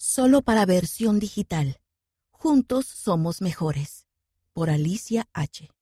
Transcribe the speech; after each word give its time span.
Solo 0.00 0.42
para 0.42 0.64
versión 0.64 1.18
digital. 1.18 1.80
Juntos 2.30 2.86
somos 2.86 3.42
mejores. 3.42 4.06
Por 4.52 4.70
Alicia 4.70 5.28
H. 5.32 5.72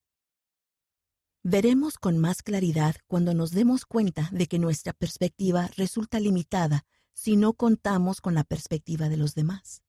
Veremos 1.42 1.99
con 1.99 2.17
más 2.17 2.42
claridad 2.42 2.97
cuando 3.08 3.34
nos 3.34 3.50
demos 3.50 3.84
cuenta 3.84 4.31
de 4.33 4.47
que 4.47 4.58
nuestra 4.58 4.94
perspectiva 4.94 5.68
resulta 5.76 6.18
limitada 6.18 6.87
si 7.13 7.37
no 7.37 7.52
contamos 7.52 8.23
con 8.23 8.34
la 8.34 8.43
perspectiva 8.43 9.11
de 9.11 9.18
los 9.18 9.34
demás. 9.34 9.82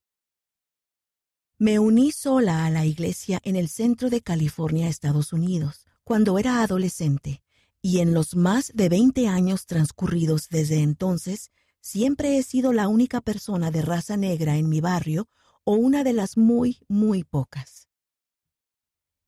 Me 1.57 1.79
uní 1.79 2.11
sola 2.11 2.65
a 2.65 2.69
la 2.69 2.85
iglesia 2.85 3.39
en 3.43 3.55
el 3.55 3.69
centro 3.69 4.09
de 4.09 4.21
California, 4.21 4.89
Estados 4.89 5.31
Unidos, 5.31 5.85
cuando 6.03 6.37
era 6.37 6.61
adolescente, 6.61 7.41
y 7.81 7.99
en 7.99 8.13
los 8.13 8.35
más 8.35 8.73
de 8.75 8.89
20 8.89 9.29
años 9.29 9.67
transcurridos 9.67 10.49
desde 10.49 10.81
entonces, 10.81 11.49
siempre 11.81 12.37
he 12.37 12.43
sido 12.43 12.73
la 12.73 12.87
única 12.87 13.21
persona 13.21 13.71
de 13.71 13.81
raza 13.81 14.17
negra 14.17 14.57
en 14.57 14.69
mi 14.69 14.81
barrio 14.81 15.29
o 15.63 15.73
una 15.73 16.03
de 16.03 16.13
las 16.13 16.37
muy, 16.37 16.79
muy 16.87 17.23
pocas. 17.23 17.87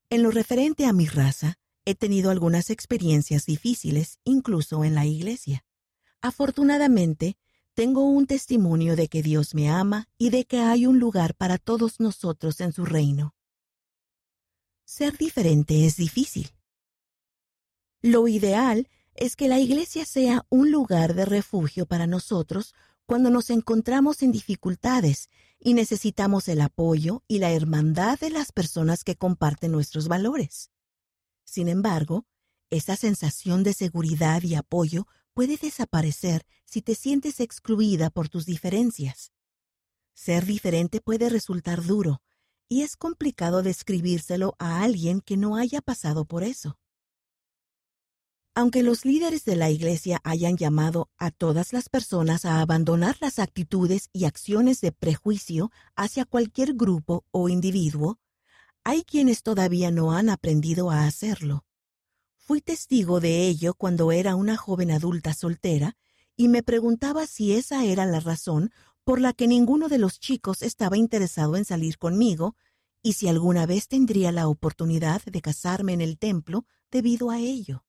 En 0.08 0.22
lo 0.22 0.30
referente 0.30 0.86
a 0.86 0.92
mi 0.92 1.06
raza, 1.06 1.58
he 1.84 1.94
tenido 1.94 2.30
algunas 2.30 2.70
experiencias 2.70 3.46
difíciles, 3.46 4.18
incluso 4.24 4.84
en 4.84 4.94
la 4.94 5.06
iglesia. 5.06 5.64
Afortunadamente, 6.20 7.36
tengo 7.74 8.04
un 8.04 8.26
testimonio 8.26 8.96
de 8.96 9.08
que 9.08 9.22
Dios 9.22 9.54
me 9.54 9.70
ama 9.70 10.08
y 10.18 10.30
de 10.30 10.44
que 10.44 10.60
hay 10.60 10.86
un 10.86 10.98
lugar 10.98 11.34
para 11.34 11.58
todos 11.58 12.00
nosotros 12.00 12.60
en 12.60 12.72
su 12.72 12.84
reino. 12.84 13.34
Ser 14.84 15.16
diferente 15.16 15.86
es 15.86 15.96
difícil. 15.96 16.50
Lo 18.02 18.28
ideal 18.28 18.88
es 19.14 19.36
que 19.36 19.48
la 19.48 19.58
iglesia 19.58 20.04
sea 20.04 20.46
un 20.48 20.70
lugar 20.70 21.14
de 21.14 21.24
refugio 21.24 21.86
para 21.86 22.06
nosotros 22.06 22.74
cuando 23.06 23.30
nos 23.30 23.50
encontramos 23.50 24.22
en 24.22 24.32
dificultades 24.32 25.28
y 25.58 25.74
necesitamos 25.74 26.48
el 26.48 26.60
apoyo 26.60 27.24
y 27.26 27.38
la 27.38 27.52
hermandad 27.52 28.18
de 28.18 28.30
las 28.30 28.52
personas 28.52 29.04
que 29.04 29.16
comparten 29.16 29.72
nuestros 29.72 30.08
valores. 30.08 30.70
Sin 31.44 31.68
embargo, 31.68 32.26
esa 32.70 32.94
sensación 32.94 33.64
de 33.64 33.72
seguridad 33.72 34.42
y 34.42 34.54
apoyo 34.54 35.06
puede 35.34 35.56
desaparecer 35.56 36.46
si 36.64 36.82
te 36.82 36.94
sientes 36.94 37.40
excluida 37.40 38.10
por 38.10 38.28
tus 38.28 38.46
diferencias. 38.46 39.32
Ser 40.14 40.46
diferente 40.46 41.00
puede 41.00 41.28
resultar 41.28 41.82
duro, 41.82 42.22
y 42.68 42.82
es 42.82 42.96
complicado 42.96 43.62
describírselo 43.62 44.54
a 44.60 44.82
alguien 44.82 45.20
que 45.20 45.36
no 45.36 45.56
haya 45.56 45.80
pasado 45.80 46.24
por 46.24 46.44
eso. 46.44 46.78
Aunque 48.60 48.82
los 48.82 49.06
líderes 49.06 49.46
de 49.46 49.56
la 49.56 49.70
Iglesia 49.70 50.20
hayan 50.22 50.58
llamado 50.58 51.08
a 51.16 51.30
todas 51.30 51.72
las 51.72 51.88
personas 51.88 52.44
a 52.44 52.60
abandonar 52.60 53.16
las 53.22 53.38
actitudes 53.38 54.10
y 54.12 54.26
acciones 54.26 54.82
de 54.82 54.92
prejuicio 54.92 55.72
hacia 55.96 56.26
cualquier 56.26 56.74
grupo 56.74 57.24
o 57.30 57.48
individuo, 57.48 58.18
hay 58.84 59.02
quienes 59.02 59.42
todavía 59.42 59.90
no 59.90 60.12
han 60.12 60.28
aprendido 60.28 60.90
a 60.90 61.06
hacerlo. 61.06 61.64
Fui 62.36 62.60
testigo 62.60 63.18
de 63.18 63.48
ello 63.48 63.72
cuando 63.72 64.12
era 64.12 64.36
una 64.36 64.58
joven 64.58 64.90
adulta 64.90 65.32
soltera 65.32 65.96
y 66.36 66.48
me 66.48 66.62
preguntaba 66.62 67.26
si 67.26 67.54
esa 67.54 67.86
era 67.86 68.04
la 68.04 68.20
razón 68.20 68.72
por 69.04 69.22
la 69.22 69.32
que 69.32 69.48
ninguno 69.48 69.88
de 69.88 69.96
los 69.96 70.20
chicos 70.20 70.60
estaba 70.60 70.98
interesado 70.98 71.56
en 71.56 71.64
salir 71.64 71.96
conmigo 71.96 72.56
y 73.02 73.14
si 73.14 73.26
alguna 73.26 73.64
vez 73.64 73.88
tendría 73.88 74.32
la 74.32 74.48
oportunidad 74.48 75.22
de 75.24 75.40
casarme 75.40 75.94
en 75.94 76.02
el 76.02 76.18
templo 76.18 76.66
debido 76.90 77.30
a 77.30 77.38
ello. 77.38 77.84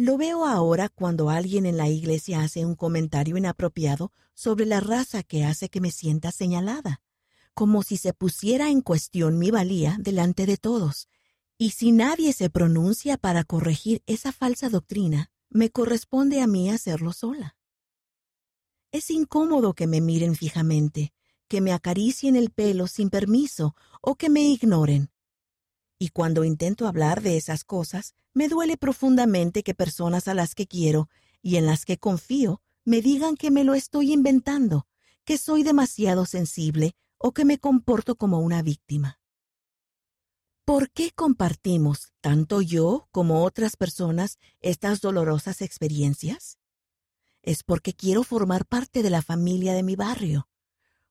Lo 0.00 0.16
veo 0.16 0.46
ahora 0.46 0.88
cuando 0.88 1.28
alguien 1.28 1.66
en 1.66 1.76
la 1.76 1.90
iglesia 1.90 2.40
hace 2.40 2.64
un 2.64 2.74
comentario 2.74 3.36
inapropiado 3.36 4.12
sobre 4.32 4.64
la 4.64 4.80
raza 4.80 5.22
que 5.22 5.44
hace 5.44 5.68
que 5.68 5.82
me 5.82 5.90
sienta 5.90 6.32
señalada, 6.32 7.02
como 7.52 7.82
si 7.82 7.98
se 7.98 8.14
pusiera 8.14 8.70
en 8.70 8.80
cuestión 8.80 9.38
mi 9.38 9.50
valía 9.50 9.98
delante 10.00 10.46
de 10.46 10.56
todos. 10.56 11.10
Y 11.58 11.72
si 11.72 11.92
nadie 11.92 12.32
se 12.32 12.48
pronuncia 12.48 13.18
para 13.18 13.44
corregir 13.44 14.02
esa 14.06 14.32
falsa 14.32 14.70
doctrina, 14.70 15.30
me 15.50 15.68
corresponde 15.68 16.40
a 16.40 16.46
mí 16.46 16.70
hacerlo 16.70 17.12
sola. 17.12 17.58
Es 18.92 19.10
incómodo 19.10 19.74
que 19.74 19.86
me 19.86 20.00
miren 20.00 20.34
fijamente, 20.34 21.12
que 21.46 21.60
me 21.60 21.74
acaricien 21.74 22.36
el 22.36 22.48
pelo 22.48 22.86
sin 22.86 23.10
permiso 23.10 23.76
o 24.00 24.14
que 24.14 24.30
me 24.30 24.44
ignoren, 24.44 25.10
y 26.02 26.08
cuando 26.08 26.44
intento 26.44 26.88
hablar 26.88 27.20
de 27.20 27.36
esas 27.36 27.62
cosas, 27.62 28.14
me 28.32 28.48
duele 28.48 28.78
profundamente 28.78 29.62
que 29.62 29.74
personas 29.74 30.28
a 30.28 30.34
las 30.34 30.54
que 30.54 30.66
quiero 30.66 31.10
y 31.42 31.56
en 31.56 31.66
las 31.66 31.84
que 31.84 31.98
confío 31.98 32.62
me 32.86 33.02
digan 33.02 33.36
que 33.36 33.50
me 33.50 33.64
lo 33.64 33.74
estoy 33.74 34.14
inventando, 34.14 34.86
que 35.24 35.36
soy 35.36 35.62
demasiado 35.62 36.24
sensible 36.24 36.96
o 37.18 37.32
que 37.32 37.44
me 37.44 37.58
comporto 37.58 38.16
como 38.16 38.40
una 38.40 38.62
víctima. 38.62 39.20
¿Por 40.64 40.90
qué 40.90 41.10
compartimos, 41.10 42.14
tanto 42.22 42.62
yo 42.62 43.08
como 43.12 43.44
otras 43.44 43.76
personas, 43.76 44.38
estas 44.60 45.02
dolorosas 45.02 45.60
experiencias? 45.60 46.56
Es 47.42 47.62
porque 47.62 47.92
quiero 47.92 48.22
formar 48.22 48.64
parte 48.64 49.02
de 49.02 49.10
la 49.10 49.20
familia 49.20 49.74
de 49.74 49.82
mi 49.82 49.96
barrio, 49.96 50.48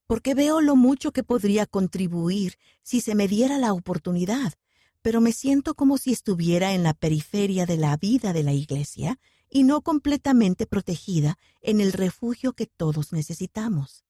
porque 0.07 0.33
veo 0.33 0.61
lo 0.61 0.75
mucho 0.75 1.11
que 1.11 1.23
podría 1.23 1.67
contribuir 1.67 2.57
si 2.81 3.01
se 3.01 3.13
me 3.13 3.27
diera 3.27 3.59
la 3.59 3.73
oportunidad 3.73 4.55
pero 5.01 5.21
me 5.21 5.31
siento 5.31 5.75
como 5.75 5.97
si 5.97 6.11
estuviera 6.11 6.73
en 6.73 6.83
la 6.83 6.93
periferia 6.93 7.65
de 7.65 7.77
la 7.77 7.95
vida 7.97 8.33
de 8.33 8.43
la 8.43 8.53
Iglesia 8.53 9.19
y 9.49 9.63
no 9.63 9.81
completamente 9.81 10.65
protegida 10.67 11.37
en 11.61 11.81
el 11.81 11.93
refugio 11.93 12.53
que 12.53 12.67
todos 12.67 13.13
necesitamos. 13.13 14.03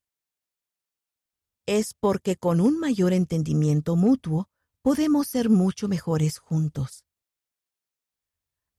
Es 1.65 1.93
porque 1.93 2.35
con 2.35 2.59
un 2.59 2.79
mayor 2.79 3.13
entendimiento 3.13 3.95
mutuo 3.95 4.49
podemos 4.81 5.27
ser 5.27 5.49
mucho 5.49 5.87
mejores 5.87 6.39
juntos. 6.39 7.05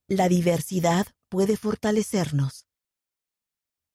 La 0.09 0.29
diversidad 0.29 1.07
puede 1.29 1.57
fortalecernos. 1.57 2.67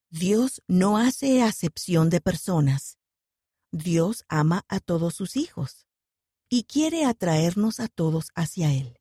Dios 0.10 0.62
no 0.68 0.98
hace 0.98 1.44
acepción 1.44 2.10
de 2.10 2.22
personas. 2.22 2.98
Dios 3.72 4.24
ama 4.30 4.64
a 4.70 4.80
todos 4.80 5.14
sus 5.16 5.36
hijos 5.36 5.85
y 6.56 6.64
quiere 6.64 7.04
atraernos 7.04 7.82
a 7.82 7.90
todos 7.90 8.32
hacia 8.34 8.72
Él. 8.72 8.98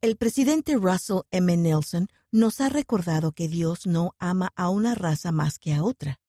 El 0.00 0.16
presidente 0.16 0.74
Russell 0.74 1.20
M. 1.30 1.54
Nelson 1.54 2.08
nos 2.32 2.62
ha 2.62 2.70
recordado 2.70 3.32
que 3.32 3.46
Dios 3.46 3.86
no 3.86 4.14
ama 4.18 4.50
a 4.56 4.70
una 4.70 4.94
raza 4.94 5.32
más 5.32 5.58
que 5.58 5.74
a 5.74 5.82
otra. 5.84 6.22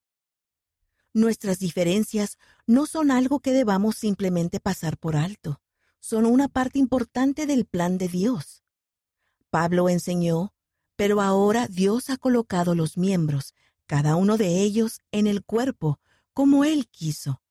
Nuestras 1.14 1.60
diferencias 1.60 2.38
no 2.68 2.88
son 2.88 3.10
algo 3.10 3.40
que 3.40 3.54
debamos 3.54 3.96
simplemente 3.96 4.60
pasar 4.60 4.98
por 4.98 5.16
alto, 5.16 5.62
son 6.02 6.26
una 6.26 6.50
parte 6.50 6.78
importante 6.78 7.46
del 7.46 7.64
plan 7.64 7.98
de 7.98 8.10
Dios. 8.10 8.66
Pablo 9.50 9.88
enseñó, 9.88 10.54
pero 10.98 11.22
ahora 11.22 11.70
Dios 11.70 12.10
ha 12.10 12.18
colocado 12.18 12.76
los 12.76 12.98
miembros, 12.98 13.54
cada 13.86 14.18
uno 14.18 14.36
de 14.36 14.60
ellos, 14.60 15.00
en 15.14 15.26
el 15.26 15.46
cuerpo, 15.46 16.02
como 16.34 16.66
Él 16.66 16.90
quiso, 16.90 17.42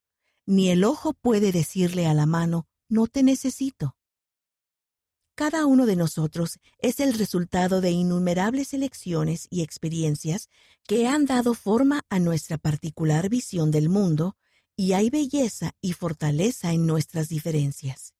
ni 0.46 0.70
el 0.70 0.84
ojo 0.84 1.14
puede 1.14 1.52
decirle 1.52 2.06
a 2.06 2.14
la 2.14 2.26
mano, 2.26 2.66
no 2.88 3.06
te 3.06 3.22
necesito. 3.22 3.96
Cada 5.34 5.66
uno 5.66 5.84
de 5.84 5.96
nosotros 5.96 6.60
es 6.78 7.00
el 7.00 7.14
resultado 7.14 7.80
de 7.80 7.90
innumerables 7.90 8.72
elecciones 8.72 9.48
y 9.50 9.62
experiencias 9.62 10.48
que 10.86 11.08
han 11.08 11.26
dado 11.26 11.54
forma 11.54 12.02
a 12.08 12.20
nuestra 12.20 12.56
particular 12.56 13.28
visión 13.28 13.72
del 13.72 13.88
mundo, 13.88 14.36
y 14.76 14.92
hay 14.92 15.10
belleza 15.10 15.72
y 15.80 15.92
fortaleza 15.92 16.72
en 16.72 16.86
nuestras 16.86 17.28
diferencias. 17.28 18.14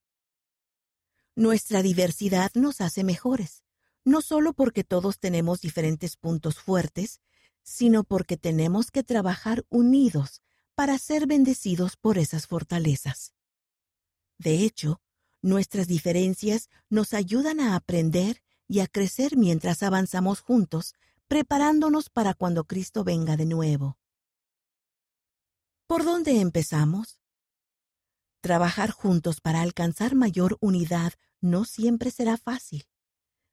Nuestra 1.37 1.83
diversidad 1.83 2.51
nos 2.55 2.81
hace 2.81 3.05
mejores, 3.05 3.65
no 4.05 4.21
solo 4.21 4.53
porque 4.53 4.85
todos 4.85 5.19
tenemos 5.19 5.61
diferentes 5.61 6.17
puntos 6.17 6.57
fuertes, 6.59 7.21
sino 7.63 8.05
porque 8.05 8.37
tenemos 8.37 8.91
que 8.91 9.03
trabajar 9.03 9.65
unidos 9.69 10.43
para 10.75 10.99
ser 10.99 11.27
bendecidos 11.27 11.97
por 11.97 12.19
esas 12.19 12.47
fortalezas. 12.47 13.35
De 14.39 14.65
hecho, 14.65 15.01
nuestras 15.43 15.87
diferencias 15.87 16.69
nos 16.89 17.15
ayudan 17.15 17.61
a 17.61 17.77
aprender 17.77 18.43
y 18.67 18.81
a 18.81 18.87
crecer 18.87 19.37
mientras 19.37 19.83
avanzamos 19.83 20.41
juntos, 20.41 20.95
preparándonos 21.29 22.11
para 22.11 22.35
cuando 22.35 22.65
Cristo 22.65 23.05
venga 23.05 23.37
de 23.37 23.47
nuevo. 23.47 23.99
¿Por 25.87 26.05
dónde 26.05 26.41
empezamos? 26.41 27.21
Trabajar 28.41 28.91
juntos 28.91 29.41
para 29.41 29.61
alcanzar 29.61 30.15
mayor 30.15 30.57
unidad 30.61 31.13
no 31.41 31.65
siempre 31.65 32.11
será 32.11 32.37
fácil. 32.37 32.87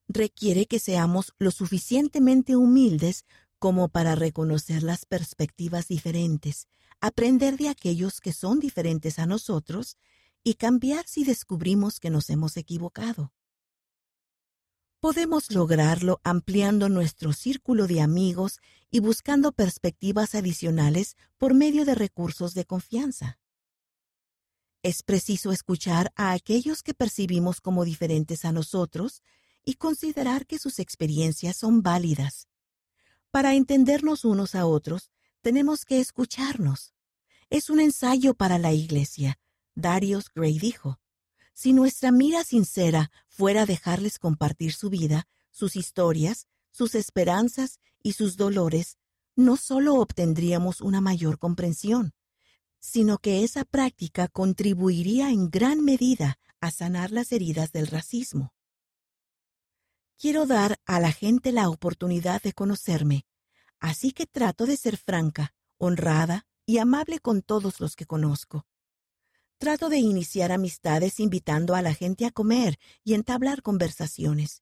Requiere 0.08 0.66
que 0.66 0.80
seamos 0.80 1.34
lo 1.38 1.52
suficientemente 1.52 2.56
humildes 2.56 3.26
como 3.62 3.90
para 3.90 4.16
reconocer 4.16 4.82
las 4.82 5.06
perspectivas 5.06 5.88
diferentes, 5.88 6.68
aprender 7.00 7.58
de 7.58 7.70
aquellos 7.70 8.20
que 8.20 8.34
son 8.34 8.60
diferentes 8.60 9.20
a 9.20 9.28
nosotros 9.28 9.98
y 10.44 10.56
cambiar 10.56 11.06
si 11.08 11.24
descubrimos 11.24 12.00
que 12.00 12.10
nos 12.10 12.32
hemos 12.32 12.58
equivocado. 12.58 13.32
Podemos 15.00 15.52
lograrlo 15.52 16.20
ampliando 16.24 16.90
nuestro 16.90 17.34
círculo 17.34 17.86
de 17.86 18.02
amigos 18.02 18.58
y 18.90 19.00
buscando 19.00 19.52
perspectivas 19.52 20.34
adicionales 20.34 21.16
por 21.38 21.54
medio 21.54 21.86
de 21.86 21.94
recursos 21.94 22.56
de 22.56 22.66
confianza. 22.66 23.38
Es 24.82 25.04
preciso 25.04 25.52
escuchar 25.52 26.12
a 26.16 26.32
aquellos 26.32 26.82
que 26.82 26.96
percibimos 26.96 27.62
como 27.62 27.86
diferentes 27.86 28.44
a 28.44 28.52
nosotros 28.52 29.22
y 29.64 29.76
considerar 29.76 30.48
que 30.48 30.58
sus 30.58 30.80
experiencias 30.80 31.58
son 31.58 31.84
válidas. 31.84 32.48
Para 33.32 33.56
entendernos 33.56 34.26
unos 34.26 34.56
a 34.56 34.66
otros, 34.66 35.10
tenemos 35.42 35.86
que 35.86 36.02
escucharnos. 36.02 36.94
Es 37.50 37.70
un 37.70 37.80
ensayo 37.80 38.34
para 38.34 38.58
la 38.58 38.74
Iglesia. 38.74 39.40
Darius 39.74 40.30
Gray 40.36 40.60
dijo, 40.60 41.00
si 41.54 41.72
nuestra 41.72 42.12
mira 42.12 42.44
sincera 42.44 43.10
fuera 43.28 43.66
dejarles 43.66 44.20
compartir 44.20 44.74
su 44.74 44.90
vida, 44.90 45.28
sus 45.50 45.78
historias, 45.78 46.48
sus 46.72 46.94
esperanzas 46.94 47.80
y 48.04 48.14
sus 48.14 48.36
dolores, 48.36 48.98
no 49.38 49.56
solo 49.56 49.96
obtendríamos 49.96 50.82
una 50.82 51.00
mayor 51.00 51.40
comprensión, 51.40 52.14
sino 52.80 53.18
que 53.18 53.44
esa 53.44 53.64
práctica 53.64 54.28
contribuiría 54.28 55.30
en 55.30 55.50
gran 55.50 55.84
medida 55.86 56.38
a 56.60 56.70
sanar 56.72 57.12
las 57.12 57.32
heridas 57.32 57.72
del 57.72 57.88
racismo. 57.88 58.54
Quiero 60.22 60.46
dar 60.46 60.80
a 60.86 61.00
la 61.00 61.12
gente 61.12 61.52
la 61.52 61.68
oportunidad 61.68 62.44
de 62.44 62.54
conocerme, 62.54 63.26
así 63.80 64.12
que 64.12 64.28
trato 64.28 64.68
de 64.68 64.78
ser 64.78 64.98
franca, 64.98 65.56
honrada 65.80 66.46
y 66.64 66.78
amable 66.78 67.18
con 67.18 67.42
todos 67.42 67.80
los 67.80 67.96
que 67.96 68.06
conozco. 68.06 68.68
Trato 69.58 69.90
de 69.90 69.98
iniciar 69.98 70.52
amistades 70.52 71.20
invitando 71.20 71.74
a 71.74 71.82
la 71.82 71.96
gente 71.96 72.28
a 72.28 72.32
comer 72.32 72.78
y 73.04 73.16
entablar 73.16 73.64
conversaciones. 73.64 74.62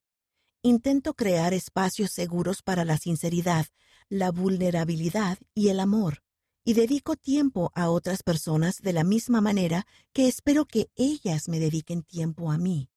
Intento 0.61 1.13
crear 1.13 1.53
espacios 1.53 2.11
seguros 2.11 2.61
para 2.61 2.85
la 2.85 2.97
sinceridad, 2.97 3.65
la 4.07 4.31
vulnerabilidad 4.31 5.39
y 5.53 5.67
el 5.67 5.81
amor, 5.81 6.23
y 6.63 6.73
dedico 6.73 7.17
tiempo 7.17 7.73
a 7.75 7.89
otras 7.89 8.23
personas 8.23 8.77
de 8.81 8.93
la 8.93 9.03
misma 9.03 9.41
manera 9.41 9.85
que 10.13 10.29
espero 10.29 10.63
que 10.63 10.89
ellas 10.95 11.49
me 11.49 11.59
dediquen 11.59 12.03
tiempo 12.03 12.49
a 12.49 12.57
mí. 12.57 12.89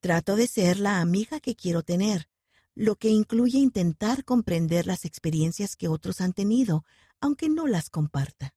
Trato 0.00 0.34
de 0.34 0.46
ser 0.46 0.78
la 0.78 1.00
amiga 1.00 1.40
que 1.40 1.54
quiero 1.54 1.82
tener, 1.82 2.30
lo 2.74 2.96
que 2.96 3.10
incluye 3.10 3.58
intentar 3.58 4.24
comprender 4.24 4.86
las 4.86 5.04
experiencias 5.04 5.76
que 5.76 5.88
otros 5.88 6.22
han 6.22 6.32
tenido, 6.32 6.84
aunque 7.20 7.50
no 7.50 7.66
las 7.66 7.90
comparta. 7.90 8.54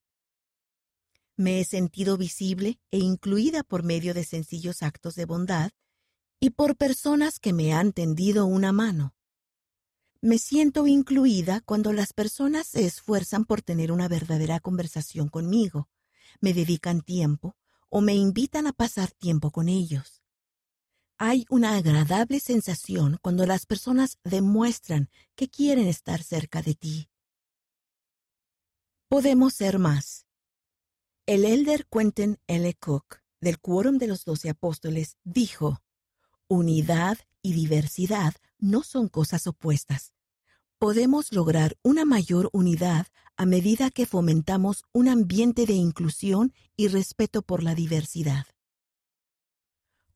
Me 1.35 1.59
he 1.59 1.65
sentido 1.65 2.15
visible 2.15 2.79
e 2.91 2.99
incluida 2.99 3.63
por 3.63 3.83
medio 3.83 4.13
de 4.13 4.23
sencillos 4.23 4.83
actos 4.83 5.15
de 5.15 5.25
bondad 5.25 5.71
y 6.39 6.51
por 6.51 6.77
personas 6.77 7.39
que 7.39 7.51
me 7.51 7.73
han 7.73 7.91
tendido 7.91 8.45
una 8.45 8.71
mano. 8.71 9.13
Me 10.21 10.37
siento 10.37 10.87
incluida 10.87 11.59
cuando 11.59 11.91
las 11.91 12.13
personas 12.13 12.67
se 12.67 12.85
esfuerzan 12.85 13.43
por 13.43 13.61
tener 13.61 13.91
una 13.91 14.07
verdadera 14.07 14.61
conversación 14.61 15.27
conmigo, 15.27 15.89
me 16.39 16.53
dedican 16.53 17.01
tiempo 17.01 17.57
o 17.89 17.99
me 17.99 18.15
invitan 18.15 18.67
a 18.67 18.71
pasar 18.71 19.11
tiempo 19.11 19.51
con 19.51 19.67
ellos. 19.67 20.22
Hay 21.17 21.45
una 21.49 21.75
agradable 21.75 22.39
sensación 22.39 23.17
cuando 23.21 23.45
las 23.45 23.65
personas 23.65 24.17
demuestran 24.23 25.09
que 25.35 25.49
quieren 25.49 25.87
estar 25.87 26.23
cerca 26.23 26.61
de 26.61 26.75
ti. 26.75 27.09
Podemos 29.07 29.53
ser 29.53 29.77
más. 29.79 30.25
El 31.25 31.45
elder 31.45 31.85
Quentin 31.85 32.39
L. 32.47 32.73
Cook, 32.75 33.19
del 33.39 33.59
Quórum 33.59 33.97
de 33.97 34.07
los 34.07 34.25
Doce 34.25 34.49
Apóstoles, 34.49 35.17
dijo, 35.23 35.81
Unidad 36.47 37.17
y 37.41 37.53
diversidad 37.53 38.33
no 38.57 38.83
son 38.83 39.07
cosas 39.07 39.47
opuestas. 39.47 40.13
Podemos 40.79 41.31
lograr 41.31 41.77
una 41.83 42.05
mayor 42.05 42.49
unidad 42.53 43.07
a 43.37 43.45
medida 43.45 43.89
que 43.89 44.05
fomentamos 44.05 44.83
un 44.91 45.07
ambiente 45.07 45.65
de 45.65 45.73
inclusión 45.73 46.53
y 46.75 46.87
respeto 46.87 47.41
por 47.41 47.63
la 47.63 47.75
diversidad. 47.75 48.45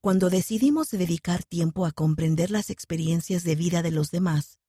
Cuando 0.01 0.29
decidimos 0.29 0.89
dedicar 0.91 1.43
tiempo 1.43 1.85
a 1.85 1.91
comprender 1.91 2.51
las 2.51 2.69
experiencias 2.69 3.43
de 3.43 3.55
vida 3.55 3.81
de 3.81 3.91
los 3.91 4.11
demás, 4.11 4.59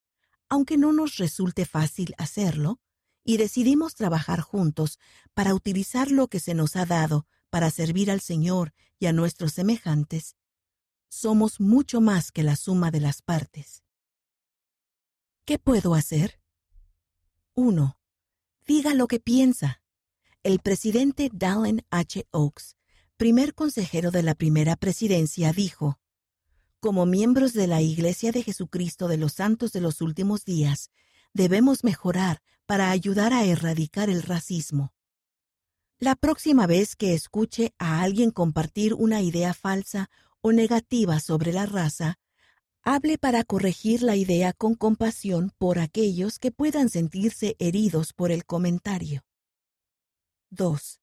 aunque 0.49 0.79
no 0.79 0.93
nos 0.93 1.17
resulte 1.17 1.67
fácil 1.67 2.15
hacerlo, 2.19 2.81
y 3.25 3.37
decidimos 3.37 3.95
trabajar 3.95 4.41
juntos 4.41 4.99
para 5.35 5.55
utilizar 5.55 6.11
lo 6.11 6.29
que 6.29 6.41
se 6.41 6.55
nos 6.55 6.77
ha 6.77 6.87
dado 6.87 7.27
para 7.51 7.71
servir 7.71 8.11
al 8.11 8.21
Señor 8.21 8.73
y 8.99 9.05
a 9.05 9.13
nuestros 9.13 9.53
semejantes, 9.53 10.35
somos 11.11 11.61
mucho 11.61 12.01
más 12.01 12.33
que 12.33 12.43
la 12.43 12.57
suma 12.57 12.91
de 12.91 13.01
las 13.01 13.21
partes. 13.21 13.85
¿Qué 15.45 15.59
puedo 15.59 15.95
hacer? 15.95 16.41
1. 17.53 18.01
Diga 18.67 18.95
lo 18.95 19.09
que 19.09 19.21
piensa. 19.21 19.83
El 20.43 20.61
presidente 20.61 21.29
Dallin 21.31 21.85
H. 21.91 22.27
Oaks, 22.31 22.78
primer 23.19 23.53
consejero 23.53 24.12
de 24.12 24.23
la 24.23 24.37
primera 24.37 24.76
presidencia, 24.76 25.53
dijo, 25.53 25.99
Como 26.79 27.05
miembros 27.05 27.53
de 27.53 27.67
la 27.67 27.82
Iglesia 27.82 28.31
de 28.31 28.44
Jesucristo 28.44 29.09
de 29.09 29.17
los 29.17 29.32
Santos 29.32 29.73
de 29.73 29.81
los 29.81 30.00
Últimos 30.00 30.44
Días, 30.44 30.93
debemos 31.35 31.82
mejorar 31.82 32.41
para 32.65 32.91
ayudar 32.91 33.32
a 33.32 33.44
erradicar 33.44 34.09
el 34.09 34.23
racismo. 34.23 34.94
La 35.99 36.15
próxima 36.15 36.69
vez 36.69 36.94
que 36.94 37.12
escuche 37.12 37.75
a 37.76 38.03
alguien 38.03 38.31
compartir 38.31 38.94
una 38.94 39.21
idea 39.21 39.53
falsa 39.53 40.11
o 40.41 40.53
negativa 40.53 41.19
sobre 41.19 41.53
la 41.53 41.67
raza, 41.67 42.21
hable 42.82 43.19
para 43.19 43.43
corregir 43.43 44.03
la 44.03 44.14
idea 44.14 44.53
con 44.53 44.76
compasión 44.76 45.53
por 45.59 45.81
aquellos 45.81 46.38
que 46.38 46.53
puedan 46.53 46.88
sentirse 46.88 47.56
heridos 47.59 48.12
por 48.12 48.31
el 48.31 48.44
comentario. 48.44 49.25
2. 50.50 51.00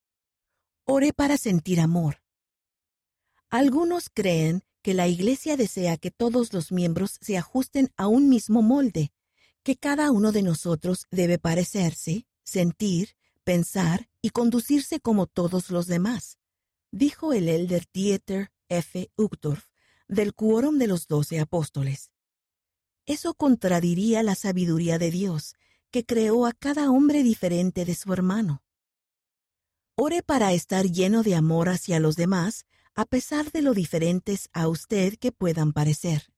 Ore 0.88 1.12
para 1.12 1.36
sentir 1.36 1.80
amor. 1.80 2.22
Algunos 3.50 4.08
creen 4.08 4.62
que 4.82 4.94
la 4.94 5.08
Iglesia 5.08 5.56
desea 5.56 5.96
que 5.96 6.12
todos 6.12 6.52
los 6.52 6.70
miembros 6.70 7.18
se 7.20 7.36
ajusten 7.36 7.92
a 7.96 8.06
un 8.06 8.28
mismo 8.28 8.62
molde 8.62 9.12
que 9.64 9.74
cada 9.74 10.12
uno 10.12 10.30
de 10.30 10.42
nosotros 10.42 11.08
debe 11.10 11.40
parecerse, 11.40 12.28
sentir, 12.44 13.16
pensar 13.42 14.08
y 14.22 14.30
conducirse 14.30 15.00
como 15.00 15.26
todos 15.26 15.70
los 15.70 15.88
demás, 15.88 16.38
dijo 16.92 17.32
el 17.32 17.48
elder 17.48 17.86
Dieter 17.92 18.52
F. 18.68 19.10
Uchtdorf 19.16 19.64
del 20.06 20.34
Quórum 20.34 20.78
de 20.78 20.86
los 20.86 21.08
Doce 21.08 21.40
Apóstoles. 21.40 22.12
Eso 23.06 23.34
contradiría 23.34 24.22
la 24.22 24.36
sabiduría 24.36 25.00
de 25.00 25.10
Dios, 25.10 25.56
que 25.90 26.04
creó 26.04 26.46
a 26.46 26.52
cada 26.52 26.92
hombre 26.92 27.24
diferente 27.24 27.84
de 27.84 27.96
su 27.96 28.12
hermano. 28.12 28.62
Ore 29.98 30.22
para 30.22 30.52
estar 30.52 30.84
lleno 30.84 31.22
de 31.22 31.34
amor 31.34 31.70
hacia 31.70 32.00
los 32.00 32.16
demás, 32.16 32.66
a 32.94 33.06
pesar 33.06 33.50
de 33.50 33.62
lo 33.62 33.72
diferentes 33.72 34.50
a 34.52 34.68
usted 34.68 35.16
que 35.18 35.32
puedan 35.32 35.72
parecer. 35.72 36.30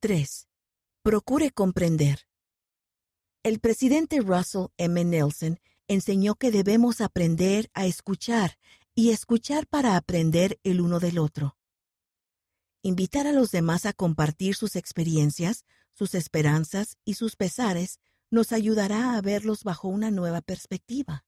3. 0.00 0.48
Procure 1.02 1.50
comprender. 1.50 2.26
El 3.42 3.60
presidente 3.60 4.20
Russell 4.22 4.68
M. 4.78 5.04
Nelson 5.04 5.60
enseñó 5.86 6.34
que 6.36 6.50
debemos 6.50 7.02
aprender 7.02 7.70
a 7.74 7.84
escuchar 7.84 8.56
y 8.94 9.10
escuchar 9.10 9.66
para 9.66 9.96
aprender 9.96 10.58
el 10.64 10.80
uno 10.80 10.98
del 10.98 11.18
otro. 11.18 11.58
Invitar 12.80 13.26
a 13.26 13.32
los 13.32 13.50
demás 13.50 13.84
a 13.84 13.92
compartir 13.92 14.54
sus 14.54 14.76
experiencias, 14.76 15.66
sus 15.92 16.14
esperanzas 16.14 16.96
y 17.04 17.14
sus 17.14 17.36
pesares 17.36 18.00
nos 18.30 18.52
ayudará 18.52 19.14
a 19.14 19.20
verlos 19.20 19.62
bajo 19.62 19.88
una 19.88 20.10
nueva 20.10 20.40
perspectiva. 20.40 21.26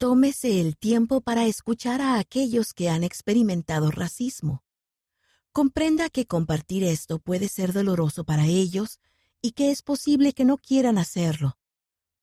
Tómese 0.00 0.62
el 0.62 0.78
tiempo 0.78 1.20
para 1.20 1.44
escuchar 1.44 2.00
a 2.00 2.18
aquellos 2.18 2.72
que 2.72 2.88
han 2.88 3.04
experimentado 3.04 3.90
racismo. 3.90 4.64
Comprenda 5.52 6.08
que 6.08 6.24
compartir 6.24 6.84
esto 6.84 7.18
puede 7.18 7.48
ser 7.48 7.74
doloroso 7.74 8.24
para 8.24 8.46
ellos 8.46 8.98
y 9.42 9.52
que 9.52 9.70
es 9.70 9.82
posible 9.82 10.32
que 10.32 10.46
no 10.46 10.56
quieran 10.56 10.96
hacerlo. 10.96 11.58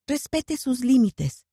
Respete 0.08 0.58
sus 0.58 0.80
límites. 0.80 1.46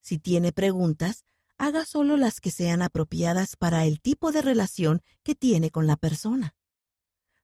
Si 0.00 0.20
tiene 0.20 0.52
preguntas, 0.52 1.24
haga 1.58 1.84
solo 1.84 2.16
las 2.16 2.40
que 2.40 2.52
sean 2.52 2.80
apropiadas 2.80 3.56
para 3.56 3.84
el 3.84 4.00
tipo 4.00 4.30
de 4.30 4.42
relación 4.42 5.02
que 5.24 5.34
tiene 5.34 5.72
con 5.72 5.88
la 5.88 5.96
persona. 5.96 6.54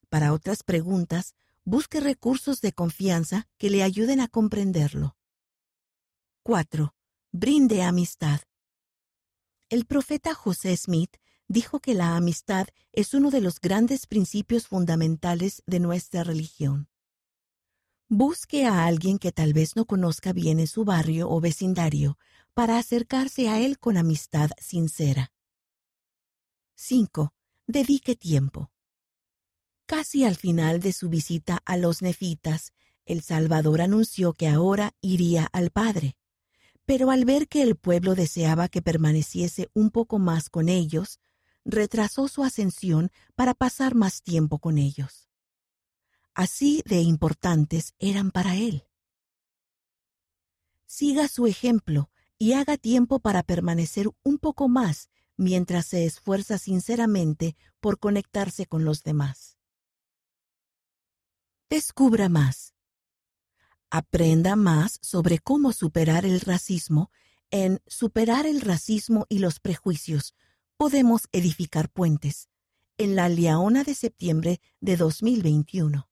Para 0.07 0.31
otras 0.31 0.63
preguntas, 0.63 1.35
busque 1.65 1.99
recursos 1.99 2.61
de 2.61 2.71
confianza 2.71 3.49
que 3.57 3.69
le 3.69 3.83
ayuden 3.83 4.21
a 4.21 4.29
comprenderlo. 4.29 5.17
4. 6.43 6.95
Brinde 7.33 7.81
amistad. 7.81 8.41
El 9.69 9.85
profeta 9.85 10.33
José 10.33 10.75
Smith 10.75 11.15
dijo 11.47 11.79
que 11.79 11.93
la 11.93 12.17
amistad 12.17 12.67
es 12.91 13.13
uno 13.13 13.31
de 13.31 13.39
los 13.39 13.61
grandes 13.61 14.05
principios 14.05 14.67
fundamentales 14.67 15.63
de 15.65 15.79
nuestra 15.79 16.25
religión. 16.25 16.89
Busque 18.09 18.65
a 18.65 18.85
alguien 18.85 19.17
que 19.17 19.31
tal 19.31 19.53
vez 19.53 19.77
no 19.77 19.85
conozca 19.85 20.33
bien 20.33 20.59
en 20.59 20.67
su 20.67 20.83
barrio 20.83 21.29
o 21.29 21.39
vecindario 21.39 22.17
para 22.53 22.77
acercarse 22.77 23.47
a 23.47 23.61
él 23.61 23.79
con 23.79 23.95
amistad 23.95 24.49
sincera. 24.57 25.31
5. 26.75 27.33
Dedique 27.65 28.17
tiempo. 28.17 28.71
Casi 29.85 30.25
al 30.25 30.35
final 30.35 30.81
de 30.81 30.91
su 30.91 31.07
visita 31.07 31.61
a 31.63 31.77
los 31.77 32.01
nefitas, 32.01 32.73
el 33.05 33.21
Salvador 33.21 33.79
anunció 33.79 34.33
que 34.33 34.49
ahora 34.49 34.91
iría 34.99 35.47
al 35.53 35.71
Padre. 35.71 36.17
Pero 36.85 37.11
al 37.11 37.25
ver 37.25 37.47
que 37.47 37.61
el 37.61 37.75
pueblo 37.75 38.15
deseaba 38.15 38.67
que 38.67 38.81
permaneciese 38.81 39.69
un 39.73 39.91
poco 39.91 40.19
más 40.19 40.49
con 40.49 40.69
ellos, 40.69 41.19
retrasó 41.63 42.27
su 42.27 42.43
ascensión 42.43 43.11
para 43.35 43.53
pasar 43.53 43.95
más 43.95 44.21
tiempo 44.23 44.59
con 44.59 44.77
ellos. 44.77 45.29
Así 46.33 46.81
de 46.85 47.01
importantes 47.01 47.93
eran 47.99 48.31
para 48.31 48.55
él. 48.55 48.87
Siga 50.85 51.27
su 51.27 51.47
ejemplo 51.47 52.09
y 52.37 52.53
haga 52.53 52.77
tiempo 52.77 53.19
para 53.19 53.43
permanecer 53.43 54.09
un 54.23 54.39
poco 54.39 54.67
más 54.67 55.09
mientras 55.37 55.87
se 55.87 56.05
esfuerza 56.05 56.57
sinceramente 56.57 57.55
por 57.79 57.99
conectarse 57.99 58.65
con 58.65 58.85
los 58.85 59.03
demás. 59.03 59.57
Descubra 61.69 62.29
más. 62.29 62.70
Aprenda 63.91 64.55
más 64.55 64.97
sobre 65.01 65.37
cómo 65.37 65.73
superar 65.73 66.25
el 66.25 66.41
racismo 66.41 67.11
en 67.51 67.81
Superar 67.85 68.45
el 68.45 68.61
racismo 68.61 69.25
y 69.29 69.39
los 69.39 69.59
prejuicios. 69.59 70.35
Podemos 70.77 71.27
edificar 71.33 71.89
puentes 71.89 72.47
en 72.97 73.15
la 73.15 73.27
Leona 73.29 73.83
de 73.83 73.93
septiembre 73.93 74.59
de 74.79 74.95
2021. 74.95 76.07